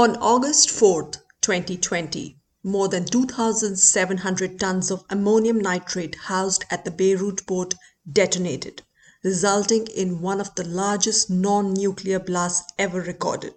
[0.00, 1.10] On August 4,
[1.42, 7.74] 2020, more than 2,700 tons of ammonium nitrate housed at the Beirut port
[8.10, 8.82] detonated,
[9.22, 13.52] resulting in one of the largest non nuclear blasts ever recorded.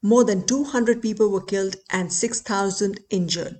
[0.00, 3.58] More than 200 people were killed and 6,000 injured.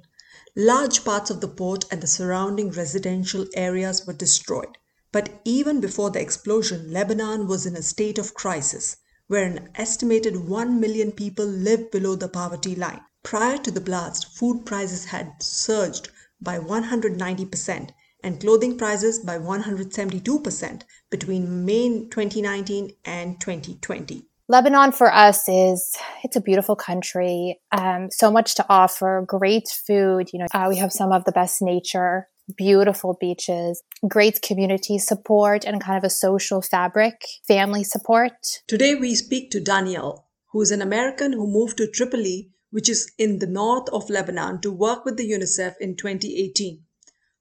[0.55, 4.79] Large parts of the port and the surrounding residential areas were destroyed.
[5.11, 8.96] But even before the explosion, Lebanon was in a state of crisis
[9.29, 13.00] where an estimated 1 million people live below the poverty line.
[13.22, 16.09] Prior to the blast, food prices had surged
[16.41, 17.91] by 190%
[18.24, 24.24] and clothing prices by 172% between May 2019 and 2020.
[24.48, 30.30] Lebanon for us is it's a beautiful country, um, so much to offer, great food.
[30.32, 35.65] You know, uh, we have some of the best nature beautiful beaches, great community support,
[35.65, 38.33] and kind of a social fabric, family support.
[38.66, 43.12] Today, we speak to Danielle, who is an American who moved to Tripoli, which is
[43.19, 46.82] in the north of Lebanon, to work with the UNICEF in 2018.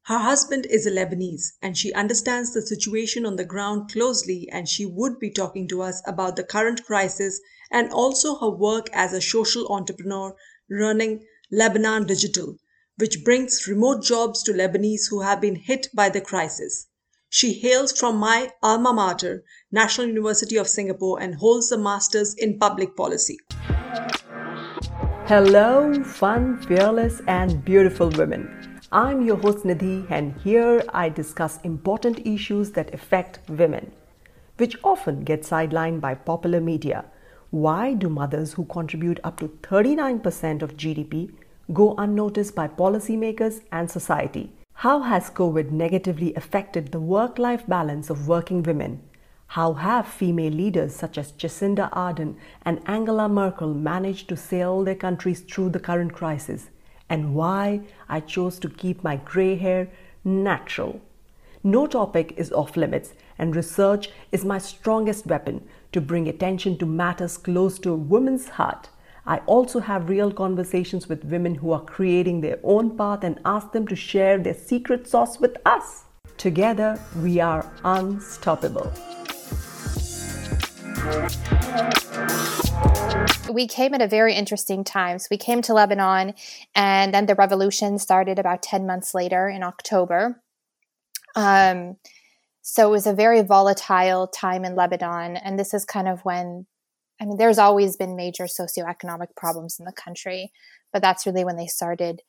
[0.07, 4.65] Her husband is a Lebanese and she understands the situation on the ground closely and
[4.65, 9.11] she would be talking to us about the current crisis and also her work as
[9.11, 10.33] a social entrepreneur
[10.69, 12.55] running Lebanon Digital,
[12.97, 16.87] which brings remote jobs to Lebanese who have been hit by the crisis.
[17.29, 22.57] She hails from my alma mater, National University of Singapore, and holds a master's in
[22.57, 23.37] public policy.
[25.27, 28.79] Hello, fun, fearless, and beautiful women.
[28.91, 33.91] I'm your host Nidhi, and here I discuss important issues that affect women,
[34.55, 37.05] which often get sidelined by popular media.
[37.51, 41.29] Why do mothers who contribute up to 39% of GDP
[41.73, 44.51] go unnoticed by policymakers and society.
[44.73, 49.01] How has COVID negatively affected the work life balance of working women?
[49.47, 54.95] How have female leaders such as Jacinda Ardern and Angela Merkel managed to sail their
[54.95, 56.69] countries through the current crisis?
[57.09, 59.87] And why I chose to keep my grey hair
[60.23, 61.01] natural.
[61.63, 66.85] No topic is off limits, and research is my strongest weapon to bring attention to
[66.85, 68.89] matters close to a woman's heart.
[69.27, 73.73] I also have real conversations with women who are creating their own path and ask
[73.73, 76.05] them to share their secret sauce with us.
[76.37, 78.89] Together, we are unstoppable.
[83.51, 85.19] We came at a very interesting time.
[85.19, 86.33] So we came to Lebanon,
[86.73, 90.41] and then the revolution started about 10 months later in October.
[91.35, 91.97] Um,
[92.61, 95.35] so it was a very volatile time in Lebanon.
[95.35, 96.65] And this is kind of when
[97.19, 100.51] I mean, there's always been major socioeconomic problems in the country,
[100.93, 102.21] but that's really when they started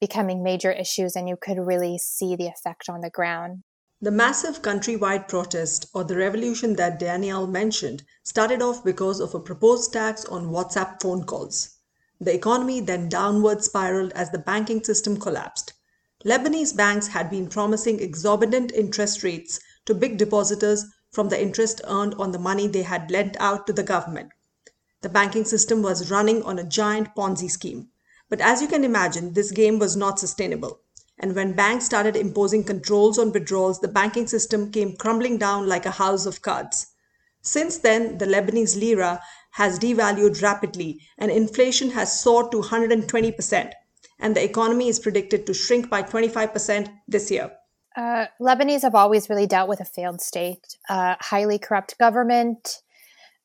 [0.00, 3.64] becoming major issues and you could really see the effect on the ground.
[4.00, 9.40] The massive countrywide protest, or the revolution that Danielle mentioned, started off because of a
[9.40, 11.78] proposed tax on WhatsApp phone calls.
[12.20, 15.72] The economy then downward spiraled as the banking system collapsed.
[16.24, 22.14] Lebanese banks had been promising exorbitant interest rates to big depositors from the interest earned
[22.14, 24.30] on the money they had lent out to the government.
[25.00, 27.88] The banking system was running on a giant Ponzi scheme.
[28.28, 30.80] But as you can imagine, this game was not sustainable.
[31.18, 35.86] And when banks started imposing controls on withdrawals, the banking system came crumbling down like
[35.86, 36.88] a house of cards.
[37.42, 43.72] Since then, the Lebanese lira has devalued rapidly and inflation has soared to 120%,
[44.18, 47.52] and the economy is predicted to shrink by 25% this year.
[47.98, 52.76] Uh, Lebanese have always really dealt with a failed state, uh, highly corrupt government,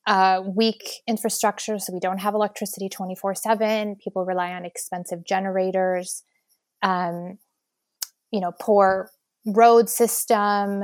[0.06, 1.80] uh, weak infrastructure.
[1.80, 3.96] So we don't have electricity 24 7.
[3.96, 6.24] People rely on expensive generators,
[6.84, 7.40] um,
[8.32, 9.10] you know, poor
[9.44, 10.84] road system,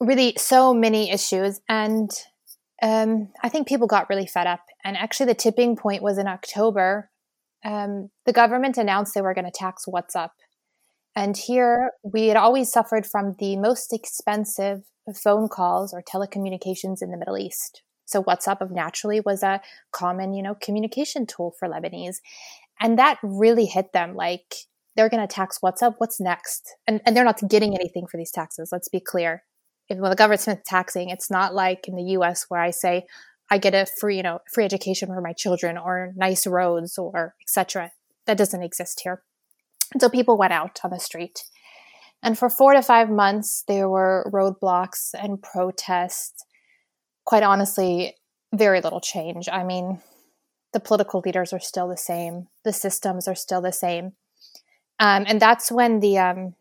[0.00, 1.60] really so many issues.
[1.68, 2.10] And
[2.82, 4.62] um, I think people got really fed up.
[4.82, 7.08] And actually, the tipping point was in October.
[7.64, 10.30] Um, the government announced they were going to tax WhatsApp
[11.16, 14.82] and here we had always suffered from the most expensive
[15.22, 17.82] phone calls or telecommunications in the Middle East.
[18.06, 19.60] So WhatsApp of naturally was a
[19.92, 22.16] common, you know, communication tool for Lebanese.
[22.80, 24.54] And that really hit them like
[24.96, 25.94] they're going to tax WhatsApp.
[25.98, 26.76] What's next?
[26.86, 28.70] And, and they're not getting anything for these taxes.
[28.72, 29.44] Let's be clear.
[29.88, 33.04] If when the government's taxing, it's not like in the US where I say,
[33.50, 37.34] I get a free, you know, free education for my children or nice roads or
[37.42, 37.92] etc.
[38.26, 39.22] That doesn't exist here.
[40.00, 41.44] So people went out on the street.
[42.22, 46.44] And for four to five months, there were roadblocks and protests.
[47.24, 48.16] Quite honestly,
[48.54, 49.48] very little change.
[49.48, 50.00] I mean,
[50.72, 54.12] the political leaders are still the same, the systems are still the same.
[55.00, 56.54] Um, and that's when the, um,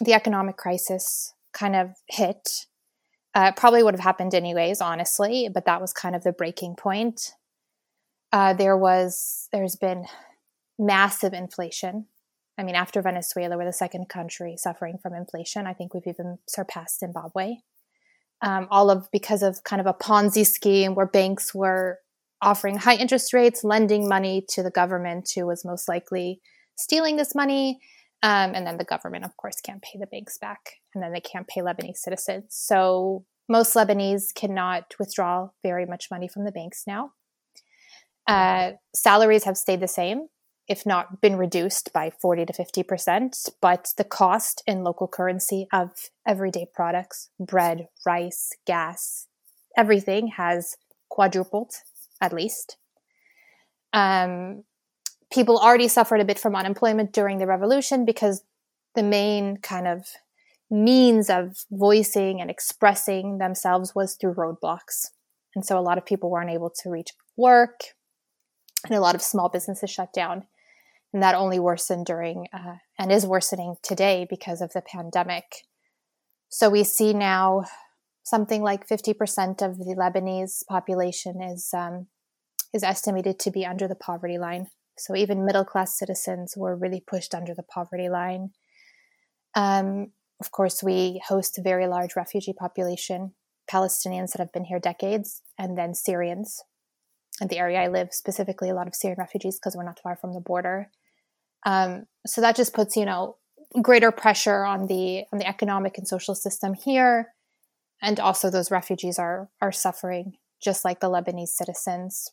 [0.00, 2.66] the economic crisis kind of hit.
[3.34, 7.32] Uh, probably would have happened anyways, honestly, but that was kind of the breaking point.
[8.32, 10.06] uh, there was there's been
[10.78, 12.06] massive inflation.
[12.62, 15.66] I mean, after Venezuela, we're the second country suffering from inflation.
[15.66, 17.56] I think we've even surpassed Zimbabwe.
[18.40, 21.98] Um, all of because of kind of a Ponzi scheme where banks were
[22.40, 26.40] offering high interest rates, lending money to the government who was most likely
[26.76, 27.80] stealing this money.
[28.22, 30.74] Um, and then the government, of course, can't pay the banks back.
[30.94, 32.44] And then they can't pay Lebanese citizens.
[32.50, 37.10] So most Lebanese cannot withdraw very much money from the banks now.
[38.28, 40.28] Uh, salaries have stayed the same,
[40.68, 45.90] if not been reduced by 40 to 50%, but the cost in local currency of
[46.26, 49.26] everyday products, bread, rice, gas,
[49.76, 50.76] everything has
[51.08, 51.72] quadrupled
[52.20, 52.76] at least.
[53.92, 54.64] Um,
[55.32, 58.42] people already suffered a bit from unemployment during the revolution because
[58.94, 60.06] the main kind of
[60.70, 65.08] means of voicing and expressing themselves was through roadblocks.
[65.54, 67.80] And so a lot of people weren't able to reach work,
[68.84, 70.46] and a lot of small businesses shut down.
[71.12, 75.44] And that only worsened during uh, and is worsening today because of the pandemic.
[76.48, 77.64] So we see now
[78.22, 82.06] something like 50% of the Lebanese population is um,
[82.72, 84.68] is estimated to be under the poverty line.
[84.96, 88.50] So even middle class citizens were really pushed under the poverty line.
[89.54, 93.32] Um, of course, we host a very large refugee population,
[93.70, 96.62] Palestinians that have been here decades, and then Syrians.
[97.40, 100.16] In the area I live, specifically a lot of Syrian refugees because we're not far
[100.16, 100.90] from the border.
[101.64, 103.36] Um, so that just puts, you know,
[103.80, 107.34] greater pressure on the on the economic and social system here,
[108.02, 112.28] and also those refugees are are suffering just like the Lebanese citizens.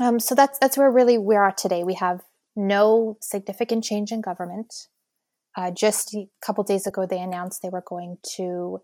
[0.00, 1.84] Um, so that's that's where really we're today.
[1.84, 2.22] We have
[2.56, 4.88] no significant change in government.
[5.56, 8.78] Uh, just a couple days ago, they announced they were going to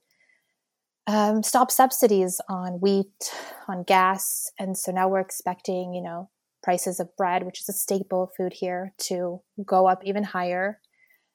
[1.07, 3.33] um, stop subsidies on wheat,
[3.67, 6.29] on gas, and so now we're expecting, you know,
[6.69, 10.79] prices of bread, which is a staple food here, to go up even higher.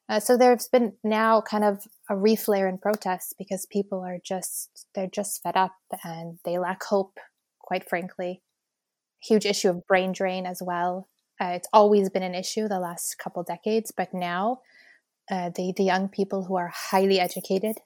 [0.08, 4.86] Uh, so there's been now kind of a reflare in protests because people are just
[4.94, 7.18] they're just fed up and they lack hope,
[7.58, 8.42] quite frankly.
[9.24, 11.08] Huge issue of brain drain as well.
[11.40, 14.60] Uh, it's always been an issue the last couple decades, but now
[15.28, 17.78] uh, the the young people who are highly educated.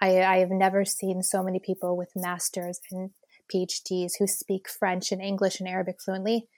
[0.00, 3.10] I, I have never seen so many people with masters and
[3.54, 6.48] PhDs who speak French and English and Arabic fluently.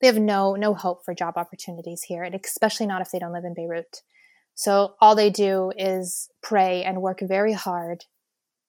[0.00, 3.32] They have no no hope for job opportunities here, and especially not if they don't
[3.32, 4.02] live in Beirut.
[4.54, 8.06] So all they do is pray and work very hard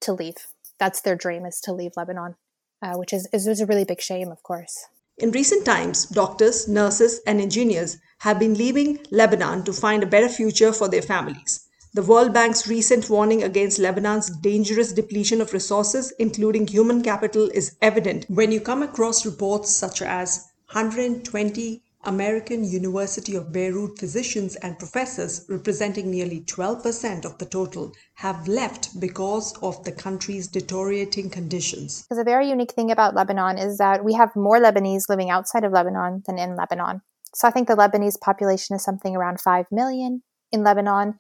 [0.02, 0.36] to leave.
[0.80, 2.36] That's their dream is to leave Lebanon,
[2.82, 4.86] uh, which is, is, is a really big shame, of course.
[5.18, 10.30] In recent times, doctors, nurses, and engineers have been leaving Lebanon to find a better
[10.30, 11.68] future for their families.
[11.96, 17.76] The World Bank's recent warning against Lebanon's dangerous depletion of resources, including human capital, is
[17.82, 24.78] evident when you come across reports such as 120 American University of Beirut physicians and
[24.78, 32.06] professors, representing nearly 12% of the total, have left because of the country's deteriorating conditions.
[32.12, 35.72] The very unique thing about Lebanon is that we have more Lebanese living outside of
[35.72, 37.02] Lebanon than in Lebanon.
[37.34, 40.22] So I think the Lebanese population is something around 5 million
[40.52, 41.16] in Lebanon.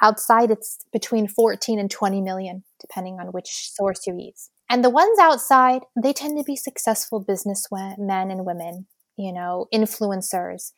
[0.00, 4.50] Outside, it's between 14 and 20 million, depending on which source you use.
[4.70, 8.86] And the ones outside, they tend to be successful businessmen and women
[9.16, 10.72] you know, influencers.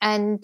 [0.00, 0.42] And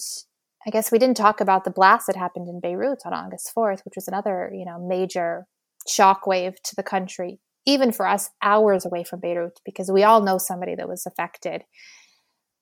[0.67, 3.85] I guess we didn't talk about the blast that happened in Beirut on August 4th,
[3.85, 5.47] which was another, you know, major
[5.89, 10.39] shockwave to the country, even for us hours away from Beirut, because we all know
[10.39, 11.63] somebody that was affected.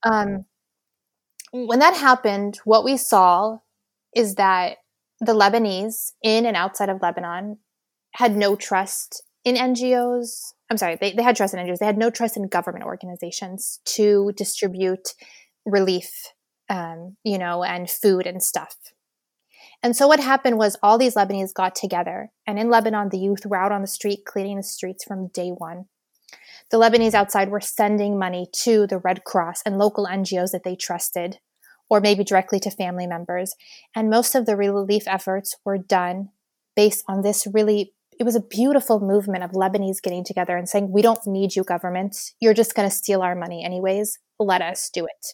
[0.03, 0.45] Um,
[1.51, 3.59] when that happened, what we saw
[4.15, 4.77] is that
[5.19, 7.57] the Lebanese in and outside of Lebanon
[8.13, 11.79] had no trust in NGOs, I'm sorry, they, they had trust in NGOs.
[11.79, 15.13] They had no trust in government organizations to distribute
[15.65, 16.11] relief,
[16.69, 18.75] um, you know, and food and stuff.
[19.81, 23.45] And so what happened was all these Lebanese got together, and in Lebanon, the youth
[23.45, 25.85] were out on the street cleaning the streets from day one.
[26.69, 30.75] The Lebanese outside were sending money to the Red Cross and local NGOs that they
[30.75, 31.39] trusted,
[31.89, 33.55] or maybe directly to family members.
[33.95, 36.29] And most of the relief efforts were done
[36.75, 40.91] based on this really it was a beautiful movement of Lebanese getting together and saying,
[40.91, 42.33] we don't need you, government.
[42.41, 44.19] You're just going to steal our money anyways.
[44.37, 45.27] Let us do it.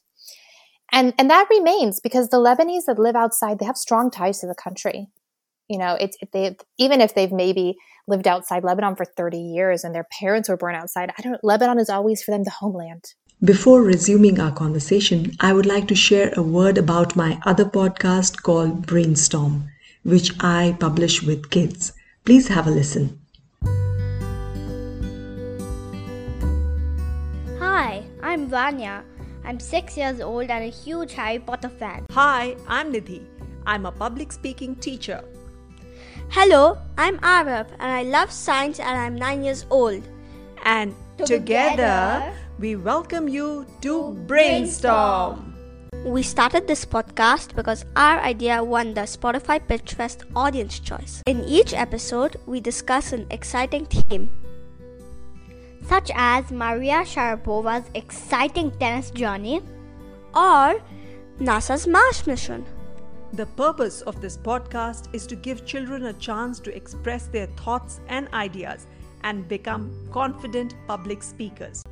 [0.92, 4.48] And, and that remains because the Lebanese that live outside, they have strong ties to
[4.48, 5.08] the country.
[5.68, 7.76] You know, it's they even if they've maybe
[8.08, 11.80] lived outside Lebanon for 30 years and their parents were born outside, I don't Lebanon
[11.80, 13.16] is always for them the homeland.
[13.44, 18.44] Before resuming our conversation, I would like to share a word about my other podcast
[18.44, 19.68] called Brainstorm,
[20.04, 21.94] which I publish with kids.
[22.26, 23.22] Please have a listen.
[27.60, 29.04] Hi, I'm Vanya.
[29.44, 32.08] I'm six years old and a huge Harry Potter fan.
[32.10, 33.22] Hi, I'm Nidhi.
[33.68, 35.24] I'm a public speaking teacher.
[36.30, 40.02] Hello, I'm Arav and I love science and I'm nine years old.
[40.64, 45.55] And together, we welcome you to Brainstorm.
[46.06, 51.24] We started this podcast because our idea won the Spotify Pitch Fest Audience Choice.
[51.26, 54.30] In each episode, we discuss an exciting theme,
[55.88, 59.62] such as Maria Sharapova's exciting tennis journey
[60.36, 60.80] or
[61.40, 62.64] NASA's Mars mission.
[63.34, 68.00] The purpose of this podcast is to give children a chance to express their thoughts
[68.10, 68.86] and ideas
[69.24, 71.84] and become confident public speakers.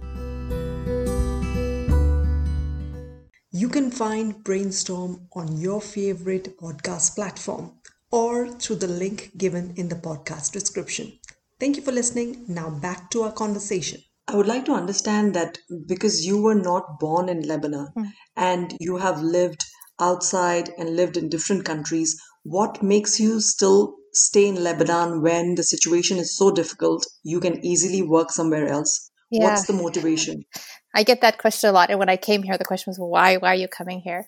[3.56, 7.74] You can find Brainstorm on your favorite podcast platform
[8.12, 11.20] or through the link given in the podcast description.
[11.60, 12.46] Thank you for listening.
[12.48, 14.02] Now back to our conversation.
[14.28, 18.12] I would like to understand that because you were not born in Lebanon Mm.
[18.36, 19.64] and you have lived
[20.00, 25.64] outside and lived in different countries, what makes you still stay in Lebanon when the
[25.64, 27.06] situation is so difficult?
[27.22, 29.12] You can easily work somewhere else.
[29.30, 29.44] Yeah.
[29.44, 30.46] What's the motivation?
[30.94, 31.90] I get that question a lot.
[31.90, 33.38] And when I came here, the question was, why?
[33.38, 34.26] Why are you coming here?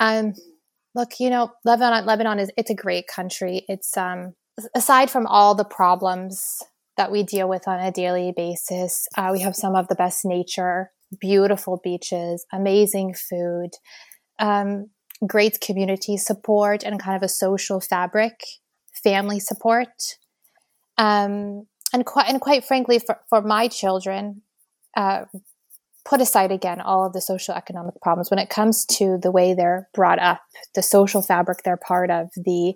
[0.00, 0.34] Um,
[0.94, 3.64] look, you know, Lebanon, Lebanon is it's a great country.
[3.68, 4.34] It's um,
[4.74, 6.62] aside from all the problems
[6.96, 10.24] that we deal with on a daily basis, uh, we have some of the best
[10.24, 13.70] nature, beautiful beaches, amazing food,
[14.38, 14.88] um,
[15.26, 18.40] great community support, and kind of a social fabric,
[19.04, 20.16] family support.
[20.96, 24.42] Um, and quite and quite frankly, for, for my children,
[24.96, 25.24] uh,
[26.06, 29.52] put aside again all of the social economic problems when it comes to the way
[29.52, 30.40] they're brought up,
[30.74, 32.74] the social fabric they're part of, the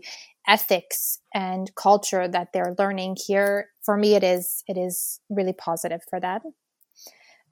[0.49, 3.68] ethics and culture that they're learning here.
[3.84, 6.40] For me, it is it is really positive for them.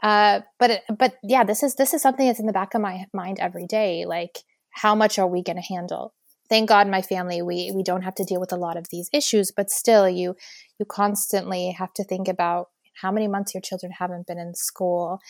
[0.02, 3.06] Uh, but but yeah, this is this is something that's in the back of my
[3.14, 4.04] mind every day.
[4.04, 4.38] Like,
[4.70, 6.12] how much are we going to handle?
[6.48, 9.08] Thank God, my family we we don't have to deal with a lot of these
[9.12, 10.34] issues, but still, you
[10.78, 12.68] you constantly have to think about
[13.00, 15.20] how many months your children haven't been in school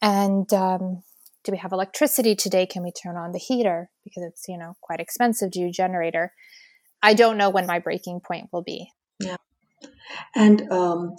[0.00, 1.02] and um,
[1.44, 2.66] do we have electricity today?
[2.66, 3.90] Can we turn on the heater?
[4.04, 6.32] Because it's you know quite expensive to generator.
[7.02, 8.90] I don't know when my breaking point will be.
[9.20, 9.36] Yeah.
[10.34, 11.16] And um,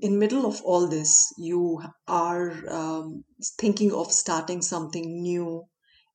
[0.00, 3.24] in middle of all this, you are um,
[3.58, 5.64] thinking of starting something new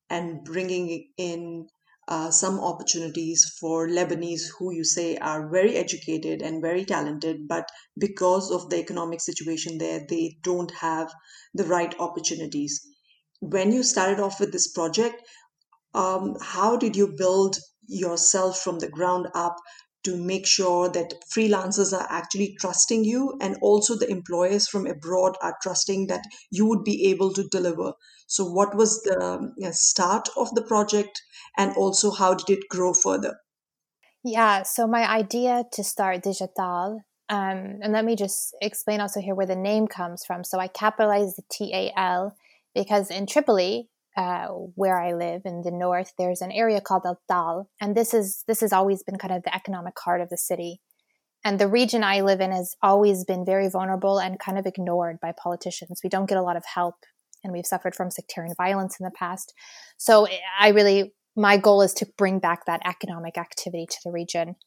[0.09, 1.67] and bringing in
[2.09, 7.69] uh, some opportunities for Lebanese who you say are very educated and very talented, but
[7.99, 11.11] because of the economic situation there, they don't have
[11.53, 12.81] the right opportunities.
[13.41, 15.21] When you started off with this project,
[15.93, 19.55] um, how did you build yourself from the ground up
[20.03, 25.35] to make sure that freelancers are actually trusting you and also the employers from abroad
[25.41, 27.93] are trusting that you would be able to deliver.
[28.27, 31.21] So what was the um, start of the project
[31.57, 33.37] and also how did it grow further?
[34.23, 39.35] Yeah so my idea to start digital um, and let me just explain also here
[39.35, 40.43] where the name comes from.
[40.43, 42.35] So i capitalized the t-a-l
[42.73, 43.89] because in tripoli
[44.19, 48.13] uh, where I live in the north, there's an area called Al Tal, and this
[48.13, 50.81] is this has always been kind of the economic heart of the city.
[51.45, 55.19] And the region I live in has always been very vulnerable and kind of ignored
[55.21, 56.01] by politicians.
[56.03, 56.95] We don't get a lot of help,
[57.45, 59.53] and we've suffered from sectarian violence in the past.
[59.97, 60.27] So
[60.59, 64.57] I really, my goal is to bring back that economic activity to the region.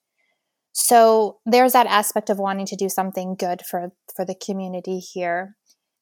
[0.73, 5.57] So there's that aspect of wanting to do something good for for the community here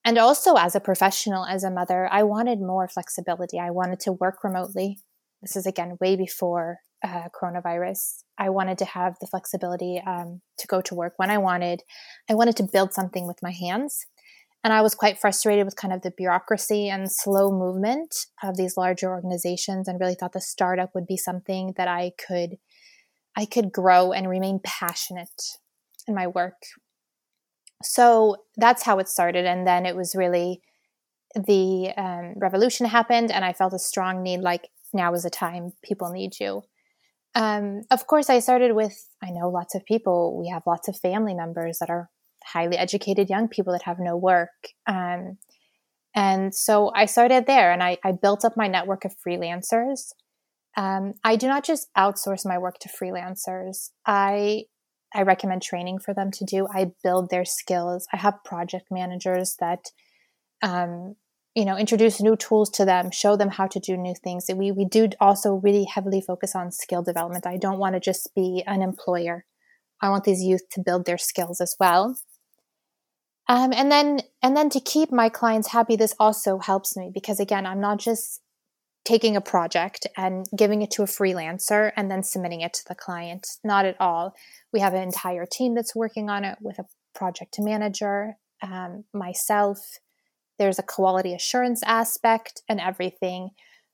[0.04, 3.59] and also as a professional as a mother i wanted more flexibility.
[3.59, 5.00] I wanted to work remotely.
[5.42, 8.25] This is again way before uh, coronavirus.
[8.37, 11.83] I wanted to have the flexibility um, to go to work when i wanted.
[12.28, 14.07] I wanted to build something with my hands.
[14.62, 18.76] And i was quite frustrated with kind of the bureaucracy and slow movement of these
[18.76, 22.59] larger organizations and really thought the startup would be something that i could
[23.37, 25.40] i could grow and remain passionate
[26.07, 26.61] in my work
[27.82, 30.60] so that's how it started and then it was really
[31.34, 35.72] the um, revolution happened and i felt a strong need like now is the time
[35.84, 36.62] people need you.
[37.37, 40.99] Um, of course i started with i know lots of people we have lots of
[40.99, 42.10] family members that are
[42.44, 44.50] highly educated young people that have no work
[44.88, 45.38] um,
[46.12, 50.12] and so i started there and I, I, built up my network of freelancers.
[50.76, 53.90] Um, i do not just outsource my work to freelancers.
[54.04, 54.64] I
[55.14, 56.67] I recommend training for them to do.
[56.73, 58.07] I build their skills.
[58.12, 59.87] I have project managers that,
[60.62, 61.17] um,
[61.55, 64.47] you know, introduce new tools to them, show them how to do new things.
[64.55, 67.47] We we do also really heavily focus on skill development.
[67.47, 69.45] I don't want to just be an employer.
[70.00, 72.17] I want these youth to build their skills as well.
[73.49, 77.40] Um, and then and then to keep my clients happy, this also helps me because
[77.40, 78.40] again, I'm not just
[79.04, 82.95] taking a project and giving it to a freelancer and then submitting it to the
[82.95, 83.47] client.
[83.64, 84.35] Not at all.
[84.73, 89.78] We have an entire team that's working on it with a project manager, um, myself.
[90.59, 93.50] There's a quality assurance aspect and everything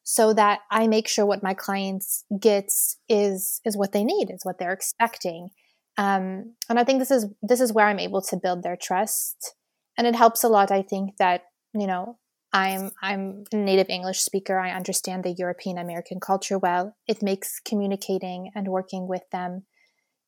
[0.09, 4.45] so that I make sure what my clients gets is is what they need, is
[4.45, 5.51] what they're expecting.
[5.99, 9.55] Um, and I think this is this is where I'm able to build their trust,
[9.99, 10.71] and it helps a lot.
[10.71, 11.43] I think that
[11.75, 12.19] you know
[12.53, 14.59] I'm I'm a native English speaker.
[14.59, 16.97] I understand the European American culture well.
[17.07, 19.65] It makes communicating and working with them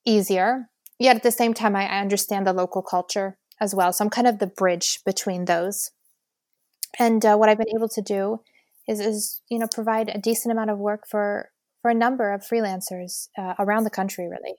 [0.04, 0.68] easier.
[0.98, 3.92] Yet at the same time, I, I understand the local culture as well.
[3.92, 5.90] So I'm kind of the bridge between those.
[6.98, 8.40] And uh, what I've been able to do
[8.88, 11.50] is is you know provide a decent amount of work for
[11.82, 14.56] for a number of freelancers uh, around the country really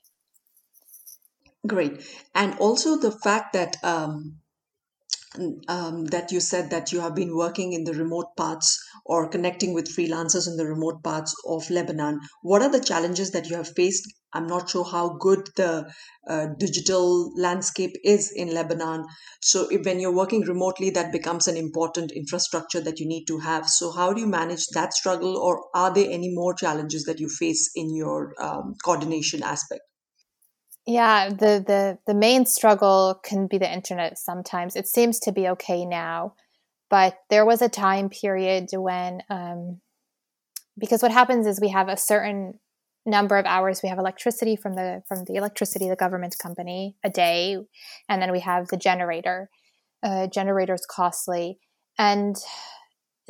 [1.66, 2.00] great
[2.34, 4.36] and also the fact that um,
[5.68, 9.74] um, that you said that you have been working in the remote parts or connecting
[9.74, 12.20] with freelancers in the remote parts of Lebanon.
[12.42, 14.12] What are the challenges that you have faced?
[14.32, 15.92] I'm not sure how good the
[16.28, 19.06] uh, digital landscape is in Lebanon.
[19.40, 23.38] So, if, when you're working remotely, that becomes an important infrastructure that you need to
[23.38, 23.68] have.
[23.68, 27.28] So, how do you manage that struggle, or are there any more challenges that you
[27.28, 29.82] face in your um, coordination aspect?
[30.90, 34.74] Yeah, the, the the main struggle can be the internet sometimes.
[34.74, 36.34] It seems to be okay now,
[36.88, 39.80] but there was a time period when um,
[40.76, 42.58] because what happens is we have a certain
[43.06, 47.08] number of hours we have electricity from the from the electricity the government company a
[47.08, 47.56] day
[48.08, 49.48] and then we have the generator
[50.02, 51.58] uh, generators costly
[51.98, 52.36] and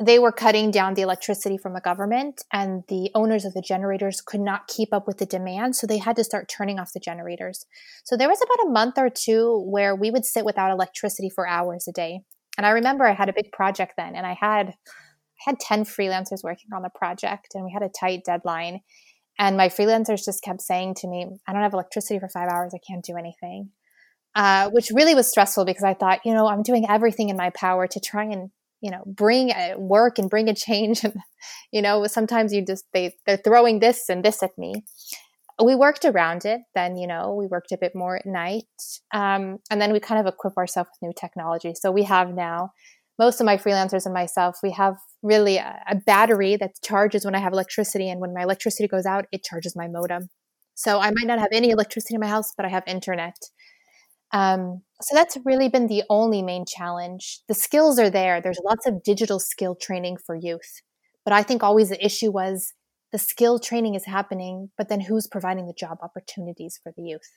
[0.01, 4.19] they were cutting down the electricity from the government and the owners of the generators
[4.19, 6.99] could not keep up with the demand so they had to start turning off the
[6.99, 7.65] generators.
[8.03, 11.47] So there was about a month or two where we would sit without electricity for
[11.47, 12.21] hours a day.
[12.57, 15.85] And i remember i had a big project then and i had i had 10
[15.85, 18.81] freelancers working on the project and we had a tight deadline.
[19.39, 22.73] And my freelancers just kept saying to me i don't have electricity for five hours
[22.73, 23.69] i can't do anything.
[24.33, 27.49] Uh, which really was stressful because i thought you know i'm doing everything in my
[27.51, 28.49] power to try and
[28.81, 31.15] you know bring a work and bring a change and
[31.71, 34.83] you know sometimes you just they they're throwing this and this at me.
[35.63, 38.63] We worked around it then you know we worked a bit more at night
[39.13, 41.73] um, and then we kind of equip ourselves with new technology.
[41.75, 42.71] So we have now
[43.19, 47.35] most of my freelancers and myself we have really a, a battery that charges when
[47.35, 50.29] i have electricity and when my electricity goes out it charges my modem.
[50.73, 53.35] So i might not have any electricity in my house but i have internet
[54.33, 57.39] um, so that's really been the only main challenge.
[57.47, 58.41] The skills are there.
[58.41, 60.81] There's lots of digital skill training for youth.
[61.25, 62.73] But I think always the issue was
[63.11, 67.29] the skill training is happening, but then who's providing the job opportunities for the youth?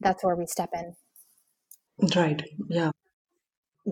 [0.00, 0.94] That's where we step in.
[2.16, 2.42] Right.
[2.68, 2.90] Yeah.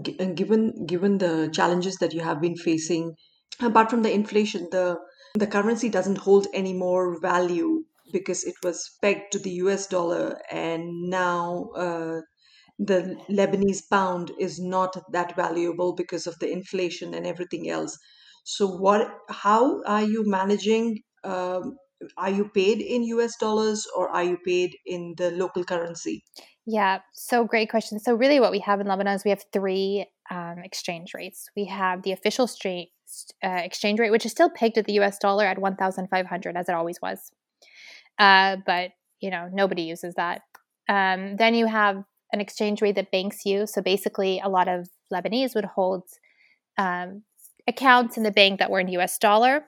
[0.02, 3.14] G- given given the challenges that you have been facing,
[3.60, 4.98] apart from the inflation, the
[5.34, 10.40] the currency doesn't hold any more value because it was pegged to the US dollar,
[10.50, 12.20] and now uh,
[12.78, 17.98] the Lebanese pound is not that valuable because of the inflation and everything else.
[18.44, 19.08] So, what?
[19.28, 21.00] How are you managing?
[21.24, 21.76] Um,
[22.16, 26.22] are you paid in US dollars or are you paid in the local currency?
[26.64, 27.98] Yeah, so great question.
[27.98, 31.48] So, really, what we have in Lebanon is we have three um, exchange rates.
[31.56, 32.48] We have the official
[33.42, 36.74] uh, exchange rate, which is still pegged at the US dollar at 1,500, as it
[36.74, 37.32] always was
[38.18, 40.42] uh, but you know nobody uses that.
[40.88, 43.72] Um, then you have an exchange rate that banks use.
[43.72, 46.04] So basically, a lot of Lebanese would hold
[46.76, 47.22] um,
[47.66, 49.18] accounts in the bank that were in U.S.
[49.18, 49.64] dollar.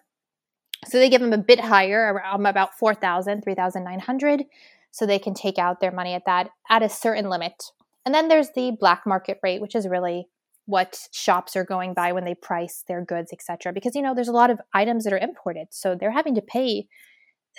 [0.86, 4.44] So they give them a bit higher, around about 4,000, 3,900.
[4.92, 7.62] So they can take out their money at that at a certain limit.
[8.04, 10.26] And then there's the black market rate, which is really
[10.66, 13.72] what shops are going by when they price their goods, etc.
[13.72, 16.42] Because you know there's a lot of items that are imported, so they're having to
[16.42, 16.86] pay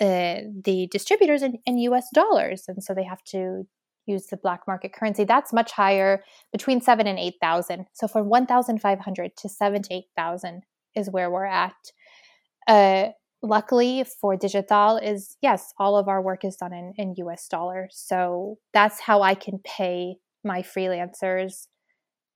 [0.00, 2.64] uh, the distributors in, in US dollars.
[2.68, 3.66] And so they have to
[4.06, 5.24] use the black market currency.
[5.24, 7.86] That's much higher, between seven and 8,000.
[7.92, 10.62] So from 1,500 to seven to 8,000
[10.94, 11.74] is where we're at.
[12.66, 13.08] Uh,
[13.42, 17.92] luckily for digital is yes all of our work is done in, in us dollars
[17.92, 21.66] so that's how i can pay my freelancers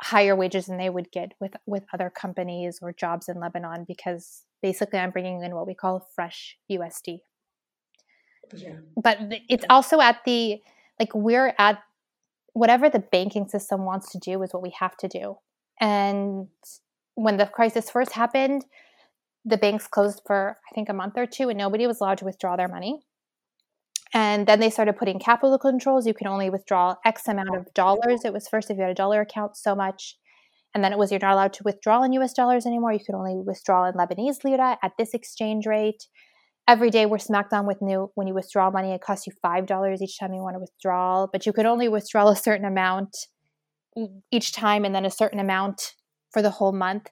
[0.02, 4.42] higher wages than they would get with with other companies or jobs in lebanon because
[4.62, 7.20] basically i'm bringing in what we call fresh usd
[8.54, 8.76] yeah.
[9.02, 10.60] But it's also at the
[11.00, 11.80] like we're at
[12.52, 15.36] whatever the banking system wants to do is what we have to do.
[15.80, 16.48] And
[17.14, 18.64] when the crisis first happened,
[19.44, 22.24] the banks closed for I think a month or two and nobody was allowed to
[22.24, 23.02] withdraw their money.
[24.14, 26.06] and then they started putting capital controls.
[26.06, 28.24] You can only withdraw X amount of dollars.
[28.24, 30.16] It was first if you had a dollar account, so much.
[30.74, 32.92] And then it was you're not allowed to withdraw in US dollars anymore.
[32.92, 36.06] You could only withdraw in Lebanese lira at this exchange rate.
[36.68, 39.66] Every day we're smacked on with new when you withdraw money, it costs you five
[39.66, 43.16] dollars each time you want to withdraw, but you could only withdraw a certain amount
[44.30, 45.94] each time and then a certain amount
[46.32, 47.08] for the whole month.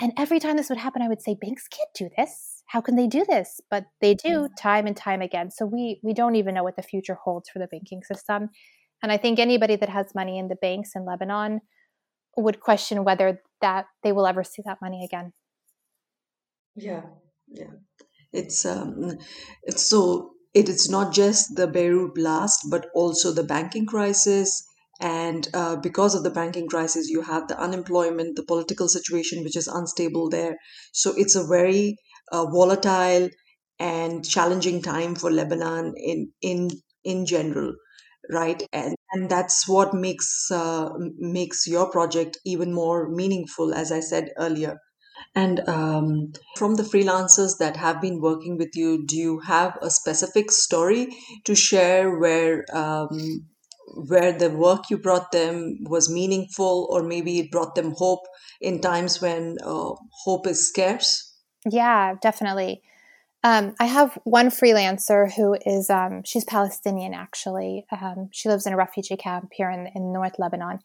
[0.00, 2.62] And every time this would happen, I would say, banks can't do this.
[2.66, 3.60] How can they do this?
[3.70, 4.54] But they do mm-hmm.
[4.58, 5.50] time and time again.
[5.50, 8.48] So we we don't even know what the future holds for the banking system.
[9.02, 11.60] And I think anybody that has money in the banks in Lebanon
[12.36, 15.32] would question whether that they will ever see that money again.
[16.74, 17.02] Yeah,
[17.48, 17.70] yeah.
[18.34, 19.18] It's um,
[19.76, 24.62] so it is not just the Beirut blast, but also the banking crisis.
[25.00, 29.56] And uh, because of the banking crisis, you have the unemployment, the political situation, which
[29.56, 30.56] is unstable there.
[30.92, 31.96] So it's a very
[32.32, 33.28] uh, volatile
[33.78, 36.70] and challenging time for Lebanon in in
[37.04, 37.74] in general,
[38.30, 38.62] right?
[38.72, 44.30] And and that's what makes uh, makes your project even more meaningful, as I said
[44.38, 44.78] earlier.
[45.34, 49.90] And um, from the freelancers that have been working with you, do you have a
[49.90, 53.46] specific story to share where um,
[53.96, 58.26] where the work you brought them was meaningful, or maybe it brought them hope
[58.60, 59.92] in times when uh,
[60.24, 61.32] hope is scarce?
[61.68, 62.82] Yeah, definitely.
[63.44, 67.84] Um, I have one freelancer who is um, she's Palestinian actually.
[67.92, 70.80] Um, she lives in a refugee camp here in, in North Lebanon,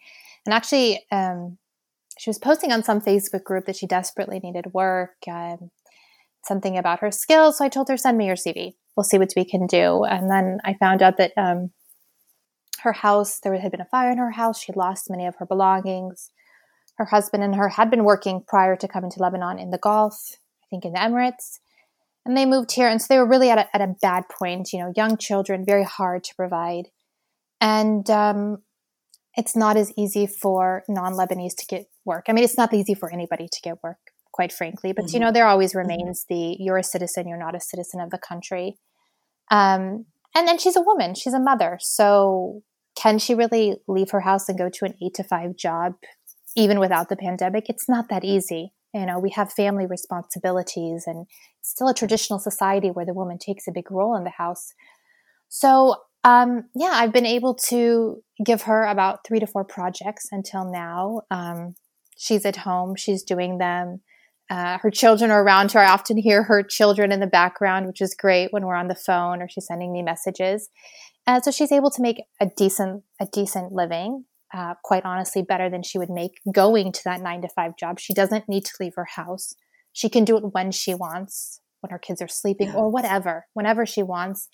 [0.46, 1.58] and actually um,
[2.20, 5.72] she was posting on some Facebook group that she desperately needed work, um,
[6.44, 7.58] something about her skills.
[7.58, 8.74] So I told her, send me your CV.
[8.96, 10.04] We'll see what we can do.
[10.04, 11.72] And then I found out that um,
[12.82, 14.62] her house, there had been a fire in her house.
[14.62, 16.30] She lost many of her belongings.
[16.98, 20.36] Her husband and her had been working prior to coming to Lebanon in the Gulf,
[20.62, 21.60] I think in the Emirates.
[22.26, 22.90] And they moved here.
[22.90, 25.64] And so they were really at a, at a bad point, you know, young children,
[25.66, 26.90] very hard to provide.
[27.62, 28.58] And um,
[29.36, 32.26] it's not as easy for non Lebanese to get work.
[32.28, 34.00] I mean, it's not easy for anybody to get work,
[34.34, 34.92] quite frankly.
[34.92, 35.16] But mm-hmm.
[35.16, 35.88] you know, there always mm-hmm.
[35.88, 38.78] remains the you're a citizen, you're not a citizen of the country.
[39.52, 41.78] Um, and then she's a woman, she's a mother.
[41.82, 42.62] So
[43.02, 45.94] can she really leave her house and go to an eight to five job,
[46.58, 47.70] even without the pandemic?
[47.70, 48.74] It's not that easy.
[48.94, 51.28] You know, we have family responsibilities, and
[51.60, 54.74] it's still a traditional society where the woman takes a big role in the house.
[55.48, 60.70] So um, yeah, I've been able to give her about three to four projects until
[60.70, 61.22] now.
[61.32, 61.76] Um,
[62.20, 64.02] she's at home, she's doing them.
[64.50, 65.80] Uh, her children are around her.
[65.80, 68.96] I often hear her children in the background, which is great when we're on the
[68.96, 70.70] phone or she's sending me messages.
[71.26, 74.26] Uh, so she's able to make a decent a decent living.
[74.52, 78.00] Uh, quite honestly, better than she would make going to that nine to five job.
[78.00, 79.54] She doesn't need to leave her house.
[79.94, 82.76] She can do it when she wants, when her kids are sleeping, yeah.
[82.76, 84.50] or whatever, whenever she wants.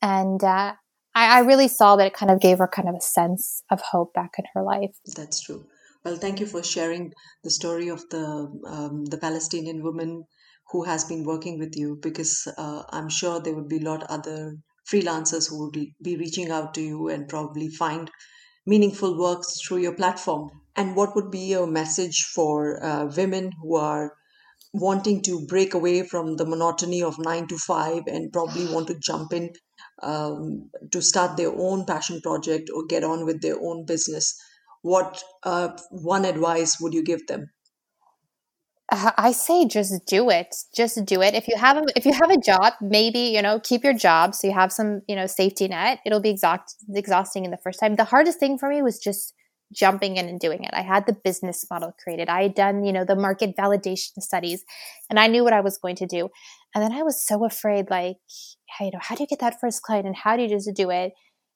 [0.00, 0.74] And uh,
[1.16, 3.80] I, I really saw that it kind of gave her kind of a sense of
[3.80, 4.96] hope back in her life.
[5.16, 5.66] That's true.
[6.04, 7.12] Well, thank you for sharing
[7.42, 8.24] the story of the
[8.66, 10.24] um, the Palestinian woman
[10.70, 14.04] who has been working with you, because uh, I'm sure there would be a lot
[14.04, 14.56] other
[14.90, 18.10] freelancers who would be reaching out to you and probably find
[18.66, 20.50] meaningful works through your platform.
[20.76, 24.12] And what would be your message for uh, women who are
[24.74, 28.98] wanting to break away from the monotony of nine to five and probably want to
[28.98, 29.50] jump in
[30.02, 34.34] um, to start their own passion project or get on with their own business,
[34.84, 37.50] what uh, one advice would you give them?
[38.92, 40.54] Uh, I say just do it.
[40.76, 41.32] Just do it.
[41.34, 44.34] If you have a, if you have a job, maybe you know keep your job
[44.34, 46.00] so you have some you know safety net.
[46.04, 47.96] It'll be exhaust, exhausting in the first time.
[47.96, 49.32] The hardest thing for me was just
[49.72, 50.74] jumping in and doing it.
[50.74, 52.28] I had the business model created.
[52.28, 54.64] I had done, you know, the market validation studies
[55.08, 56.28] and I knew what I was going to do.
[56.74, 58.18] And then I was so afraid, like,
[58.80, 60.90] you know, how do you get that first client and how do you just do
[60.90, 61.14] it?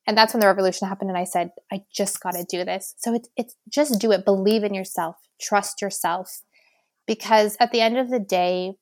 [0.08, 1.10] And that's when the revolution happened.
[1.10, 2.94] And I said, I just got to do this.
[2.96, 4.24] So it's, it's just do it.
[4.24, 5.16] Believe in yourself.
[5.38, 6.40] Trust yourself.
[7.06, 8.72] Because at the end of the day,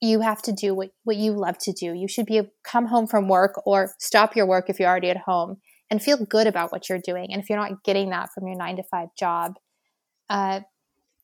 [0.00, 1.92] you have to do what, what you love to do.
[1.92, 5.16] You should be come home from work or stop your work if you're already at
[5.16, 5.56] home
[5.90, 7.32] and feel good about what you're doing.
[7.32, 9.54] And if you're not getting that from your nine to five job,
[10.30, 10.60] uh,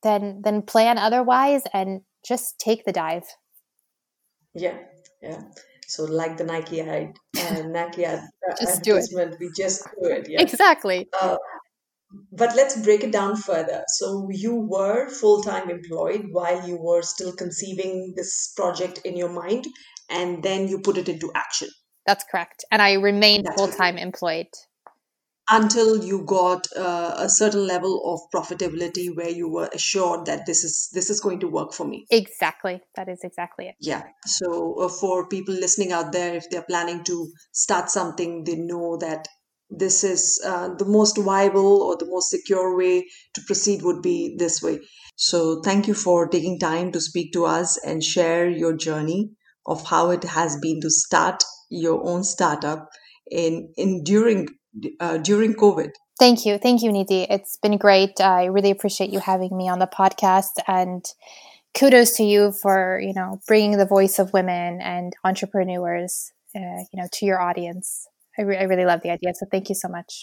[0.01, 3.23] then then plan otherwise and just take the dive.
[4.53, 4.77] Yeah,
[5.21, 5.41] yeah.
[5.93, 8.21] So like the Nike ad, uh, Nike ad,
[8.59, 9.35] just do it.
[9.39, 10.27] We just do it.
[10.27, 10.41] Yeah.
[10.41, 11.07] Exactly.
[11.21, 11.37] Uh,
[12.31, 13.83] but let's break it down further.
[13.87, 19.29] So you were full time employed while you were still conceiving this project in your
[19.29, 19.65] mind,
[20.09, 21.69] and then you put it into action.
[22.07, 22.65] That's correct.
[22.71, 24.47] And I remained full time employed.
[25.49, 30.63] Until you got uh, a certain level of profitability where you were assured that this
[30.63, 32.05] is this is going to work for me.
[32.09, 32.81] Exactly.
[32.95, 33.75] That is exactly it.
[33.79, 34.03] Yeah.
[34.25, 38.97] So uh, for people listening out there if they're planning to start something they know
[38.97, 39.27] that
[39.69, 44.35] this is uh, the most viable or the most secure way to proceed would be
[44.37, 44.79] this way.
[45.15, 49.31] So thank you for taking time to speak to us and share your journey
[49.65, 52.89] of how it has been to start your own startup
[53.31, 54.47] in in during
[54.99, 55.91] uh, during COVID.
[56.19, 56.57] Thank you.
[56.57, 57.27] Thank you, Nidhi.
[57.29, 58.21] It's been great.
[58.21, 61.03] I really appreciate you having me on the podcast and
[61.77, 67.01] kudos to you for, you know, bringing the voice of women and entrepreneurs, uh, you
[67.01, 68.07] know, to your audience.
[68.37, 69.33] I, re- I really love the idea.
[69.35, 70.13] So thank you so much.